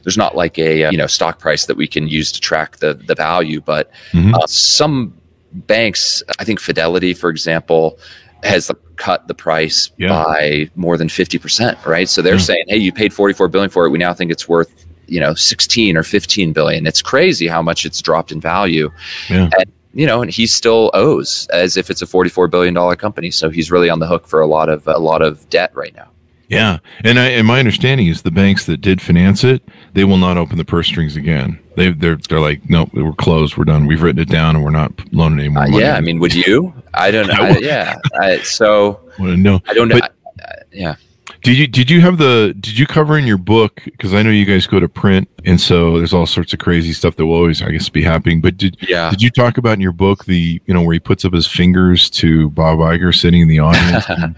[0.09, 2.77] there's not like a uh, you know stock price that we can use to track
[2.77, 4.33] the the value, but mm-hmm.
[4.33, 5.13] uh, some
[5.51, 7.99] banks, I think Fidelity, for example,
[8.41, 10.09] has cut the price yeah.
[10.09, 12.09] by more than 50%, right?
[12.09, 12.39] So they're yeah.
[12.39, 13.89] saying, hey, you paid 44 billion for it.
[13.89, 16.87] We now think it's worth, you know, 16 or 15 billion.
[16.87, 18.91] It's crazy how much it's dropped in value.
[19.29, 19.49] Yeah.
[19.57, 23.31] And, you know, and he still owes as if it's a 44 billion dollar company.
[23.31, 25.95] So he's really on the hook for a lot of a lot of debt right
[25.95, 26.09] now.
[26.49, 29.61] Yeah, and I, and my understanding is the banks that did finance it,
[29.93, 31.59] they will not open the purse strings again.
[31.75, 34.71] They they're they're like, no, we're closed, we're done, we've written it down, and we're
[34.71, 35.83] not loaning any more uh, money.
[35.83, 36.73] Yeah, I mean, would you?
[36.93, 37.33] I don't know.
[37.33, 39.99] I, yeah, I, so no, I don't know.
[39.99, 40.95] But, I, yeah.
[41.41, 44.29] Did you did you have the did you cover in your book because I know
[44.29, 47.35] you guys go to print and so there's all sorts of crazy stuff that will
[47.35, 49.09] always I guess be happening but did yeah.
[49.09, 51.47] did you talk about in your book the you know where he puts up his
[51.47, 54.35] fingers to Bob Iger sitting in the audience and,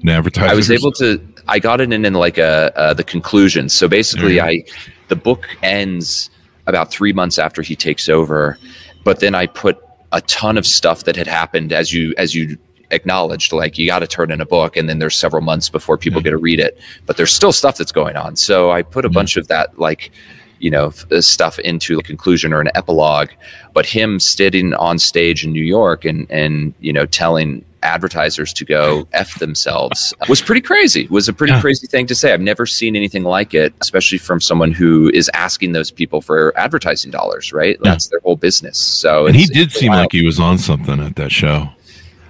[0.00, 1.16] and advertising I was able to
[1.48, 3.68] I got it in in like a uh, the conclusion.
[3.68, 4.46] So basically, mm-hmm.
[4.46, 4.64] I
[5.08, 6.30] the book ends
[6.66, 8.58] about three months after he takes over,
[9.04, 9.78] but then I put
[10.12, 12.58] a ton of stuff that had happened as you as you
[12.90, 15.96] acknowledged like you got to turn in a book and then there's several months before
[15.96, 16.24] people mm-hmm.
[16.24, 19.08] get to read it but there's still stuff that's going on so i put a
[19.08, 19.14] mm-hmm.
[19.14, 20.12] bunch of that like
[20.58, 23.30] you know uh, stuff into a conclusion or an epilogue
[23.72, 28.64] but him sitting on stage in new york and and you know telling advertisers to
[28.64, 31.06] go f themselves was pretty crazy.
[31.08, 31.60] Was a pretty yeah.
[31.60, 32.32] crazy thing to say.
[32.32, 36.56] I've never seen anything like it, especially from someone who is asking those people for
[36.58, 37.52] advertising dollars.
[37.52, 37.90] Right, yeah.
[37.90, 38.78] that's their whole business.
[38.78, 40.02] So and he did seem wild.
[40.02, 41.68] like he was on something at that show.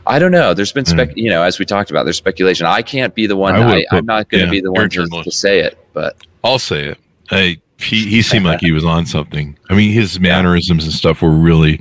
[0.06, 0.52] I don't know.
[0.52, 0.90] There's been hmm.
[0.90, 2.66] spec, you know, as we talked about, there's speculation.
[2.66, 3.54] I can't be the one.
[3.54, 6.58] I am not going to yeah, be the one to, to, say it, but I'll
[6.58, 6.98] say it.
[7.30, 9.56] Hey, he, he seemed like he was on something.
[9.68, 11.80] I mean, his mannerisms and stuff were really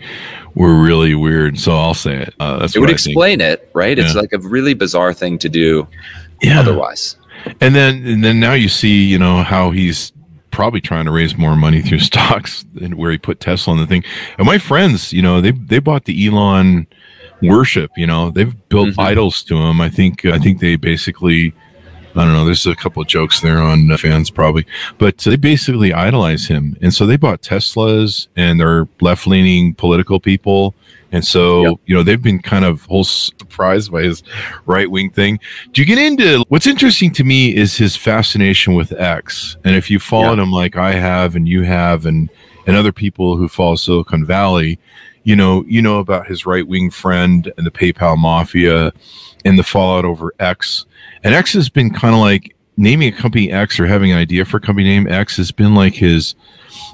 [0.55, 1.59] were really weird.
[1.59, 2.33] So I'll say it.
[2.39, 3.97] Uh, that's it would explain it, right?
[3.97, 4.05] Yeah.
[4.05, 5.87] It's like a really bizarre thing to do.
[6.41, 6.59] Yeah.
[6.59, 7.17] Otherwise,
[7.59, 10.11] and then and then now you see, you know, how he's
[10.51, 13.87] probably trying to raise more money through stocks and where he put Tesla on the
[13.87, 14.03] thing.
[14.37, 16.87] And my friends, you know, they they bought the Elon
[17.41, 17.91] worship.
[17.95, 18.99] You know, they've built mm-hmm.
[18.99, 19.81] idols to him.
[19.81, 21.53] I think I think they basically
[22.15, 22.45] I don't know.
[22.45, 24.65] There's a couple of jokes there on fans probably,
[24.97, 30.19] but they basically idolize him, and so they bought Teslas, and they're left leaning political
[30.19, 30.75] people,
[31.11, 31.73] and so yep.
[31.85, 34.23] you know they've been kind of whole surprised by his
[34.65, 35.39] right wing thing.
[35.71, 39.89] Do you get into what's interesting to me is his fascination with X, and if
[39.89, 42.29] you followed him like I have, and you have, and
[42.67, 44.79] and other people who follow Silicon Valley,
[45.23, 48.93] you know you know about his right wing friend and the PayPal mafia,
[49.45, 50.85] and the fallout over X
[51.23, 54.45] and X has been kind of like naming a company X or having an idea
[54.45, 56.35] for a company name X has been like his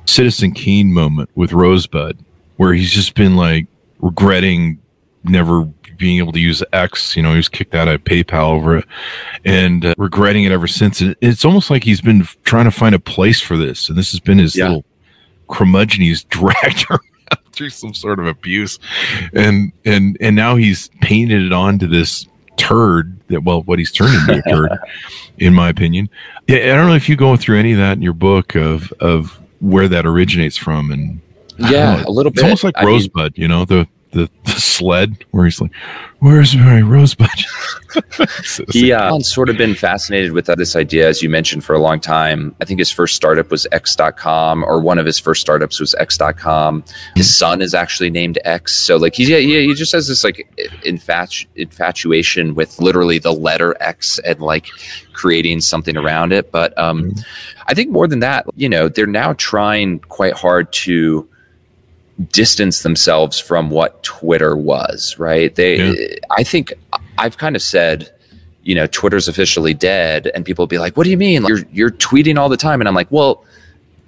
[0.06, 2.18] Citizen Kane moment with Rosebud,
[2.58, 3.68] where he's just been like
[4.00, 4.80] regretting
[5.24, 5.64] never
[5.98, 7.16] being able to use X.
[7.16, 8.86] You know, he was kicked out of PayPal over it
[9.44, 11.02] and uh, regretting it ever since.
[11.02, 13.90] And it's almost like he's been trying to find a place for this.
[13.90, 14.68] And this has been his yeah.
[14.68, 14.86] little
[15.50, 17.02] curmudgeon he's dragged around
[17.58, 18.80] through some sort of abuse.
[19.34, 22.26] And, and, and now he's painted it onto this
[22.58, 24.80] turd that well what he's turned into a turd
[25.38, 26.10] in my opinion.
[26.48, 28.92] Yeah i don't know if you go through any of that in your book of
[29.00, 31.22] of where that originates from and
[31.58, 32.46] yeah know, a little it's bit.
[32.46, 35.72] almost like I rosebud mean, you know the, the, the sled where he's like,
[36.20, 37.30] "Where's my rosebud?"
[38.72, 42.00] he uh, sort of been fascinated with this idea, as you mentioned, for a long
[42.00, 42.56] time.
[42.60, 46.84] I think his first startup was X.com, or one of his first startups was X.com.
[47.16, 50.48] His son is actually named X, so like he yeah, he just has this like
[50.84, 54.68] infatu- infatuation with literally the letter X and like
[55.14, 56.52] creating something around it.
[56.52, 57.20] But um, mm-hmm.
[57.68, 61.30] I think more than that, you know, they're now trying quite hard to
[62.32, 65.54] distance themselves from what Twitter was, right?
[65.56, 66.16] They, yeah.
[66.32, 66.74] I think
[67.18, 68.12] I've kind of said,
[68.64, 71.46] you know, Twitter's officially dead, and people be like, "What do you mean?
[71.46, 73.46] You're you're tweeting all the time?" And I'm like, "Well,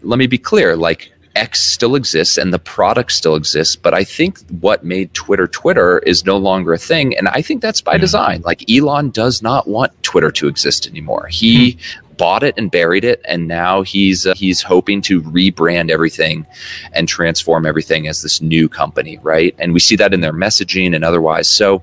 [0.01, 0.75] let me be clear.
[0.75, 5.47] Like, X still exists and the product still exists, but I think what made Twitter
[5.47, 7.99] Twitter is no longer a thing, and I think that's by yeah.
[7.99, 8.41] design.
[8.41, 11.27] Like, Elon does not want Twitter to exist anymore.
[11.27, 15.89] He hmm bought it and buried it, and now he's uh, he's hoping to rebrand
[15.89, 16.45] everything
[16.93, 19.55] and transform everything as this new company, right?
[19.57, 21.47] And we see that in their messaging and otherwise.
[21.47, 21.81] So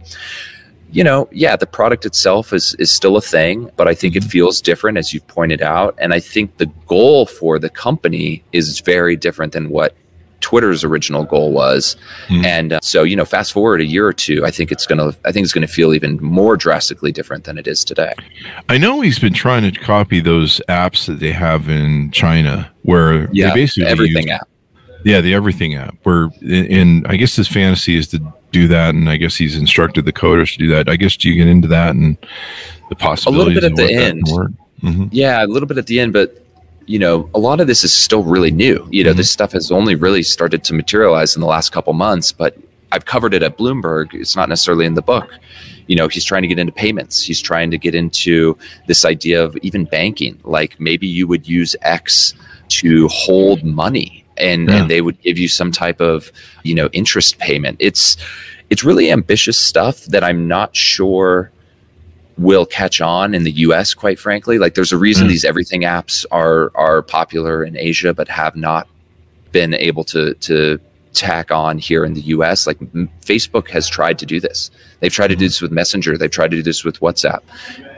[0.93, 4.21] you know, yeah, the product itself is is still a thing, but I think it
[4.21, 4.29] mm-hmm.
[4.29, 8.81] feels different as you've pointed out, and I think the goal for the company is
[8.81, 9.97] very different than what
[10.41, 11.97] Twitter's original goal was.
[12.29, 12.45] Mm.
[12.45, 14.99] And uh, so, you know, fast forward a year or two, I think it's going
[14.99, 18.15] to, I think it's going to feel even more drastically different than it is today.
[18.69, 23.29] I know he's been trying to copy those apps that they have in China where
[23.33, 24.49] yeah, they basically everything use, app.
[25.05, 25.97] Yeah, the everything app.
[26.05, 28.21] Where, and I guess his fantasy is to
[28.53, 30.89] do that, and I guess he's instructed the coders to do that.
[30.89, 32.17] I guess do you get into that and
[32.89, 33.59] the possibilities?
[33.59, 34.25] A little bit at the end.
[34.83, 35.07] Mm-hmm.
[35.11, 36.46] Yeah, a little bit at the end, but
[36.87, 38.87] you know, a lot of this is still really new.
[38.91, 39.19] You know, mm-hmm.
[39.19, 42.57] this stuff has only really started to materialize in the last couple months, but
[42.93, 44.15] I've covered it at Bloomberg.
[44.15, 45.33] It's not necessarily in the book.
[45.89, 47.23] You know, he's trying to get into payments.
[47.23, 50.39] He's trying to get into this idea of even banking.
[50.45, 52.35] Like maybe you would use X
[52.69, 54.77] to hold money and, yeah.
[54.77, 56.31] and they would give you some type of,
[56.63, 57.77] you know, interest payment.
[57.81, 58.17] It's
[58.69, 61.53] it's really ambitious stuff that I'm not sure
[62.39, 64.59] will catch on in the US quite frankly.
[64.59, 65.31] Like there's a reason mm.
[65.31, 68.89] these everything apps are are popular in Asia but have not
[69.53, 70.79] been able to to
[71.13, 74.71] tack on here in the US like m- Facebook has tried to do this.
[75.01, 76.19] They've tried to do this with Messenger.
[76.19, 77.41] They've tried to do this with WhatsApp.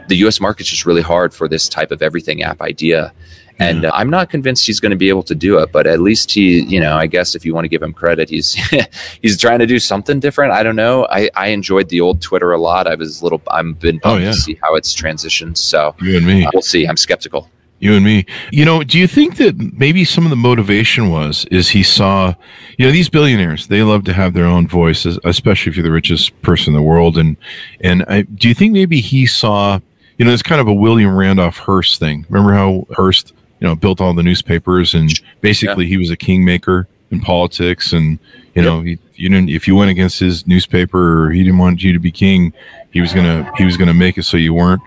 [0.07, 3.12] The US market's just really hard for this type of everything app idea
[3.59, 6.01] and uh, I'm not convinced he's going to be able to do it, but at
[6.01, 8.55] least he, you know, I guess if you want to give him credit, he's
[9.23, 10.53] he's trying to do something different.
[10.53, 11.07] I don't know.
[11.07, 12.87] I, I enjoyed the old Twitter a lot.
[12.87, 14.27] I was a little, I've been oh, yeah.
[14.27, 15.57] to see how it's transitioned.
[15.57, 16.87] So you and me, uh, we'll see.
[16.87, 17.51] I'm skeptical.
[17.81, 18.27] You and me.
[18.51, 22.35] You know, do you think that maybe some of the motivation was is he saw,
[22.77, 25.92] you know, these billionaires they love to have their own voices, especially if you're the
[25.92, 27.37] richest person in the world, and
[27.81, 29.79] and I, do you think maybe he saw,
[30.16, 32.27] you know, it's kind of a William Randolph Hearst thing.
[32.29, 35.90] Remember how Hearst you know built all the newspapers and basically yeah.
[35.90, 38.18] he was a kingmaker in politics and
[38.55, 38.99] you know yep.
[39.14, 41.99] he, you didn't if you went against his newspaper or he didn't want you to
[41.99, 42.53] be king
[42.90, 44.83] he was gonna he was gonna make it so you weren't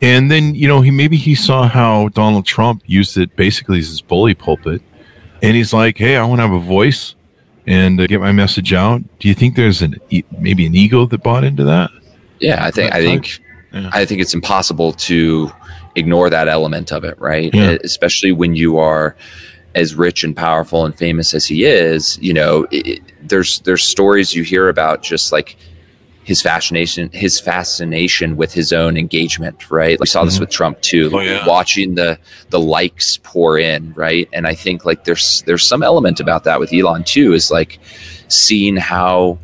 [0.00, 3.88] and then you know he maybe he saw how donald trump used it basically as
[3.88, 4.82] his bully pulpit
[5.42, 7.14] and he's like hey i want to have a voice
[7.66, 9.94] and uh, get my message out do you think there's an
[10.38, 11.90] maybe an ego that bought into that
[12.40, 13.40] yeah i think i think
[13.72, 13.88] yeah.
[13.92, 15.50] i think it's impossible to
[15.94, 17.52] ignore that element of it, right?
[17.54, 17.76] Yeah.
[17.84, 19.16] Especially when you are
[19.74, 24.34] as rich and powerful and famous as he is, you know, it, there's there's stories
[24.34, 25.56] you hear about just like
[26.24, 29.98] his fascination his fascination with his own engagement, right?
[29.98, 30.42] We saw this mm-hmm.
[30.42, 31.46] with Trump too, oh, yeah.
[31.46, 32.18] watching the
[32.50, 34.28] the likes pour in, right?
[34.32, 37.78] And I think like there's there's some element about that with Elon too, is like
[38.28, 39.38] seeing how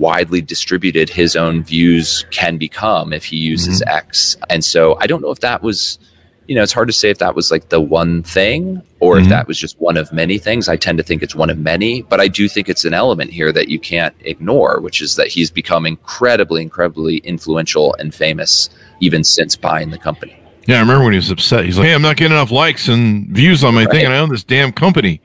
[0.00, 3.96] widely distributed his own views can become if he uses mm-hmm.
[3.96, 4.36] X.
[4.48, 5.98] And so I don't know if that was,
[6.46, 9.24] you know, it's hard to say if that was like the one thing or mm-hmm.
[9.24, 10.70] if that was just one of many things.
[10.70, 13.30] I tend to think it's one of many, but I do think it's an element
[13.30, 18.70] here that you can't ignore, which is that he's become incredibly, incredibly influential and famous
[19.00, 20.34] even since buying the company.
[20.66, 21.64] Yeah, I remember when he was upset.
[21.64, 23.90] He's like, "Hey, I'm not getting enough likes and views on my right.
[23.90, 25.20] thing, and I own this damn company."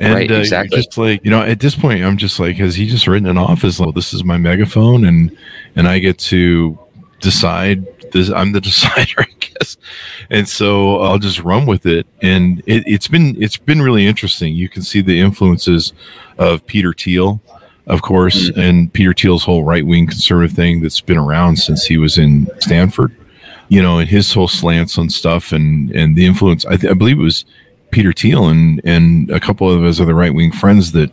[0.00, 0.78] And right, uh, exactly.
[0.78, 3.36] just like you know, at this point, I'm just like, has he just written an
[3.36, 3.74] office?
[3.74, 3.92] as well?
[3.92, 5.36] This is my megaphone, and
[5.76, 6.78] and I get to
[7.20, 7.86] decide.
[8.10, 9.76] This, I'm the decider, I guess,
[10.30, 12.06] and so I'll just run with it.
[12.22, 14.54] And it, it's been it's been really interesting.
[14.54, 15.92] You can see the influences
[16.38, 17.42] of Peter Thiel,
[17.86, 18.58] of course, mm-hmm.
[18.58, 22.48] and Peter Thiel's whole right wing conservative thing that's been around since he was in
[22.58, 23.14] Stanford.
[23.68, 26.64] You know, and his whole slants on stuff and and the influence.
[26.64, 27.44] I, th- I believe it was
[27.90, 31.10] Peter Thiel and and a couple of his other right wing friends that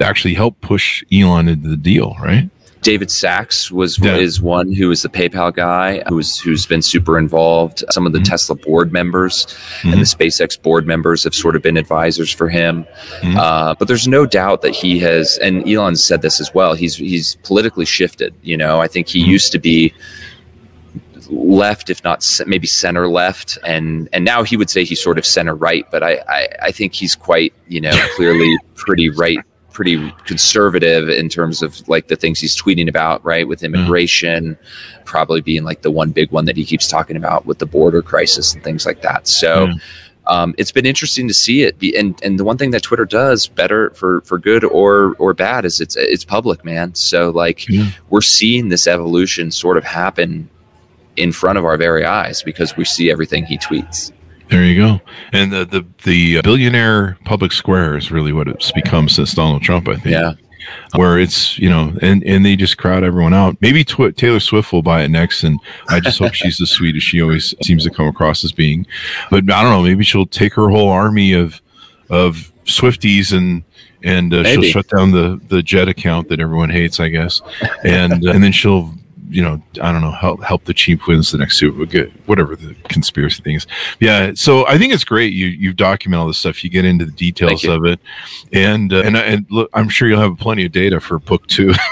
[0.00, 2.48] actually helped push Elon into the deal, right?
[2.80, 4.16] David Sacks was Yeah.
[4.16, 7.84] is one who is the PayPal guy who's who's been super involved.
[7.90, 8.24] Some of the Mhm.
[8.24, 9.46] Tesla board members
[9.82, 9.92] Mhm.
[9.92, 12.84] and the SpaceX board members have sort of been advisors for him.
[13.20, 13.36] Mhm.
[13.36, 16.74] Uh, but there's no doubt that he has, and Elon said this as well.
[16.74, 18.34] He's he's politically shifted.
[18.42, 19.28] You know, I think he Mhm.
[19.28, 19.92] used to be
[21.32, 25.26] left, if not maybe center left, and and now he would say he's sort of
[25.26, 25.86] center right.
[25.90, 29.38] But I I, I think he's quite you know clearly pretty right.
[29.72, 33.48] Pretty conservative in terms of like the things he's tweeting about, right?
[33.48, 34.58] With immigration,
[35.06, 38.02] probably being like the one big one that he keeps talking about with the border
[38.02, 39.26] crisis and things like that.
[39.26, 39.74] So, Yeah.
[40.26, 41.78] um, it's been interesting to see it.
[41.78, 45.32] Be, and and the one thing that Twitter does better for for good or or
[45.32, 46.94] bad is it's it's public, man.
[46.94, 47.92] So like Yeah.
[48.10, 50.50] we're seeing this evolution sort of happen
[51.16, 54.12] in front of our very eyes because we see everything he tweets.
[54.50, 55.00] There you go.
[55.32, 59.88] And the, the the billionaire public square is really what it's become since Donald Trump.
[59.88, 60.06] I think.
[60.06, 60.34] Yeah.
[60.94, 63.56] Where it's you know, and and they just crowd everyone out.
[63.60, 66.96] Maybe Tw- Taylor Swift will buy it next, and I just hope she's as sweet
[66.96, 68.86] as she always seems to come across as being.
[69.30, 69.82] But I don't know.
[69.82, 71.60] Maybe she'll take her whole army of
[72.10, 73.64] of Swifties and
[74.04, 77.40] and uh, she'll shut down the the jet account that everyone hates, I guess,
[77.84, 78.94] and uh, and then she'll
[79.32, 82.56] you know I don't know help help the Chief wins the next Super Bowl, whatever
[82.56, 83.66] the conspiracy thing is.
[84.00, 86.62] Yeah, so I think it's great you you document all this stuff.
[86.62, 88.00] You get into the details of it,
[88.52, 91.72] and uh, and and look, I'm sure you'll have plenty of data for book two.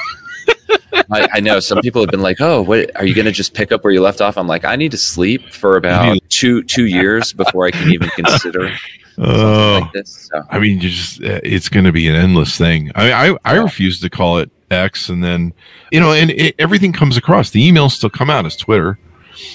[1.13, 3.55] I, I know some people have been like, "Oh, what are you going to just
[3.55, 6.63] pick up where you left off?" I'm like, I need to sleep for about two
[6.63, 8.71] two years before I can even consider
[9.23, 10.31] Oh, like this.
[10.33, 12.91] So, I mean, you just uh, it's going to be an endless thing.
[12.95, 15.53] I I, I refuse to call it X, and then
[15.91, 17.51] you know, and it, everything comes across.
[17.51, 18.99] The emails still come out as Twitter.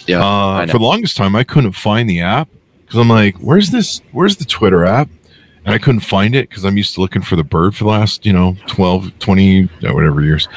[0.07, 2.49] yeah, Uh, for the longest time, I couldn't find the app
[2.85, 4.01] because I'm like, "Where's this?
[4.11, 5.09] Where's the Twitter app?"
[5.63, 7.89] And I couldn't find it because I'm used to looking for the bird for the
[7.89, 10.47] last, you know, 12, 20, uh, whatever years.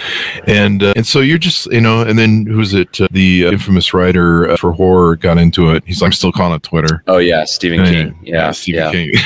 [0.46, 3.00] And uh, and so you're just, you know, and then who's it?
[3.00, 5.82] Uh, the uh, infamous writer uh, for horror got into it.
[5.86, 7.02] He's like, I'm still calling it Twitter.
[7.06, 8.18] oh yeah, Stephen King.
[8.22, 8.50] Yeah, yeah.
[8.50, 9.12] Stephen King.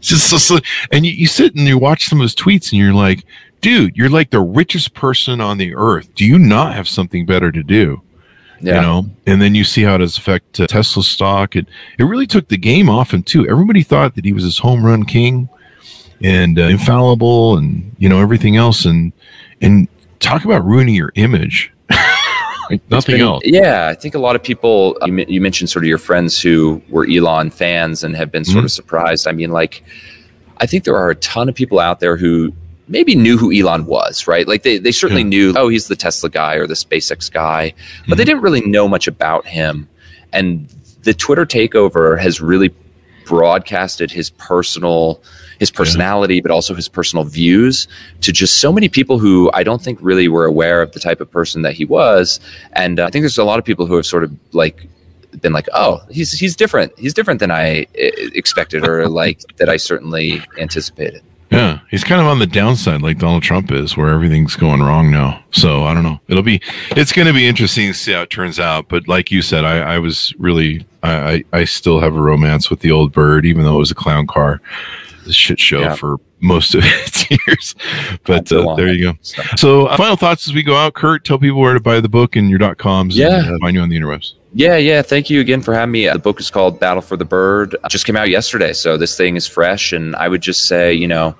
[0.00, 0.58] Just so, so,
[0.90, 3.24] and you, you sit and you watch some of his tweets and you're like,
[3.62, 6.14] dude, you're like the richest person on the earth.
[6.14, 8.02] Do you not have something better to do?
[8.60, 8.76] Yeah.
[8.76, 11.56] You know, and then you see how it does affect uh, Tesla stock.
[11.56, 11.66] It
[11.98, 13.48] it really took the game off him too.
[13.48, 15.48] Everybody thought that he was this home run king
[16.22, 18.84] and uh, infallible, and you know everything else.
[18.84, 19.12] And
[19.60, 19.88] and
[20.20, 21.72] talk about ruining your image.
[22.70, 23.42] like nothing been- else.
[23.44, 24.96] Yeah, I think a lot of people.
[25.06, 28.62] You, you mentioned sort of your friends who were Elon fans and have been sort
[28.62, 28.66] Mhm.
[28.66, 29.26] of surprised.
[29.26, 29.82] I mean, like,
[30.58, 32.52] I think there are a ton of people out there who
[32.92, 34.46] maybe knew who Elon was, right?
[34.46, 35.28] Like they, they certainly Yeah.
[35.28, 37.72] knew, oh, he's the Tesla guy or the SpaceX guy,
[38.06, 39.88] but they didn't really know much about him.
[40.32, 40.68] And
[41.02, 42.70] the Twitter takeover has really
[43.24, 45.20] broadcasted his personal
[45.60, 47.86] his personality but also his personal views
[48.20, 51.20] to just so many people who I don't think really were aware of the type
[51.20, 52.40] of person that he was
[52.72, 54.88] and uh, I think there's a lot of people who have sort of like
[55.40, 59.76] been like oh he's he's different he's different than I expected or like that I
[59.76, 61.22] certainly anticipated
[61.52, 65.10] Yeah, he's kind of on the downside, like Donald Trump is, where everything's going wrong
[65.10, 65.44] now.
[65.50, 66.18] So I don't know.
[66.28, 68.88] It'll be, it's going to be interesting to see how it turns out.
[68.88, 72.70] But like you said, I, I was really, I, I, I still have a romance
[72.70, 74.62] with the old bird, even though it was a clown car,
[75.30, 75.94] shit show Yeah.
[75.94, 77.74] for most of its years.
[78.24, 79.18] But uh, there you go.
[79.56, 80.94] So, uh, final thoughts as we go out.
[80.94, 83.16] Kurt, tell people where to buy the book and your dot coms.
[83.16, 83.38] Yeah.
[83.44, 84.32] and, uh, find you on the interwebs.
[84.54, 85.02] Yeah, yeah.
[85.02, 86.08] Thank you again for having me.
[86.08, 87.74] The book is called Battle for the Bird.
[87.74, 89.92] It just came out yesterday, so this thing is fresh.
[89.92, 91.34] And I would just say, you know,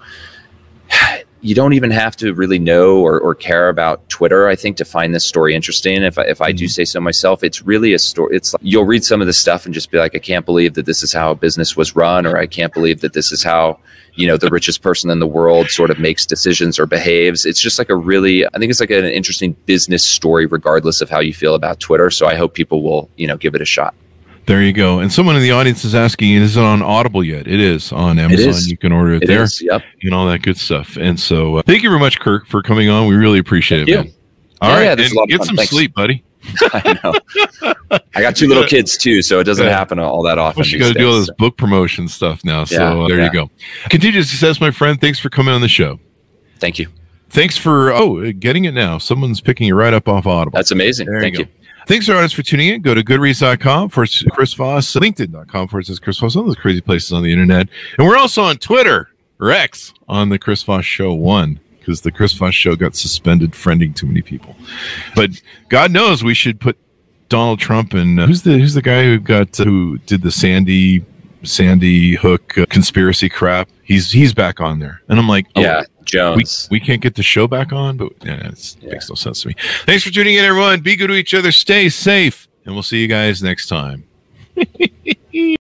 [1.42, 4.84] you don't even have to really know or, or care about Twitter, I think, to
[4.84, 6.04] find this story interesting.
[6.04, 6.70] If I, if I do mm-hmm.
[6.70, 8.36] say so myself, it's really a story.
[8.36, 10.74] It's like, you'll read some of the stuff and just be like, I can't believe
[10.74, 13.42] that this is how a business was run, or I can't believe that this is
[13.42, 13.80] how
[14.14, 17.44] you know the richest person in the world sort of makes decisions or behaves.
[17.44, 21.10] It's just like a really, I think it's like an interesting business story, regardless of
[21.10, 22.10] how you feel about Twitter.
[22.10, 23.94] So I hope people will you know give it a shot.
[24.46, 24.98] There you go.
[24.98, 27.46] And someone in the audience is asking, is it on Audible yet?
[27.46, 28.48] It is on Amazon.
[28.48, 28.68] is.
[28.70, 29.44] You can order it, It there.
[29.44, 29.82] is, Yep.
[30.02, 30.96] and all that good stuff.
[30.96, 33.06] And so, uh, thank you very much, Kirk, for coming on.
[33.06, 33.96] We really appreciate Thank it, you.
[33.98, 34.12] man.
[34.60, 35.70] All Yeah, right, yeah, and a lot of get some Thanks.
[35.70, 36.24] sleep, buddy.
[36.72, 38.00] I know.
[38.16, 39.76] I got two little kids too, so it doesn't Yeah.
[39.76, 40.54] happen all that often.
[40.62, 42.64] Plus, you got to do all this book promotion stuff now.
[42.64, 43.48] So uh, there you go.
[43.90, 45.00] Continued success, my friend.
[45.00, 46.00] Thanks for coming on the show.
[46.58, 46.88] Thank you.
[47.30, 48.98] Thanks for oh, getting it now.
[48.98, 50.56] Someone's picking you right up off Audible.
[50.56, 51.06] That's amazing.
[51.06, 51.61] There Thank you you.
[51.86, 52.82] Thanks our audience for tuning in.
[52.82, 57.22] Go to goodreads.com for Chris Voss, LinkedIn.com for Chris Voss, all those crazy places on
[57.22, 57.68] the internet.
[57.98, 62.32] And we're also on Twitter Rex, on the Chris Voss Show 1 because the Chris
[62.32, 64.54] Voss Show got suspended friending too many people.
[65.16, 65.30] But
[65.68, 66.78] God knows we should put
[67.28, 70.30] Donald Trump and uh, who's the who's the guy who got uh, who did the
[70.30, 71.04] Sandy
[71.42, 73.68] Sandy Hook uh, conspiracy crap.
[73.82, 76.68] He's he's back on there, and I'm like, oh, yeah, we, Jones.
[76.70, 78.90] we can't get the show back on, but yeah, it Yeah.
[78.92, 79.54] makes no sense to me.
[79.86, 80.80] Thanks for tuning in, everyone.
[80.80, 81.52] Be good to each other.
[81.52, 84.04] Stay safe, and we'll see you guys next time.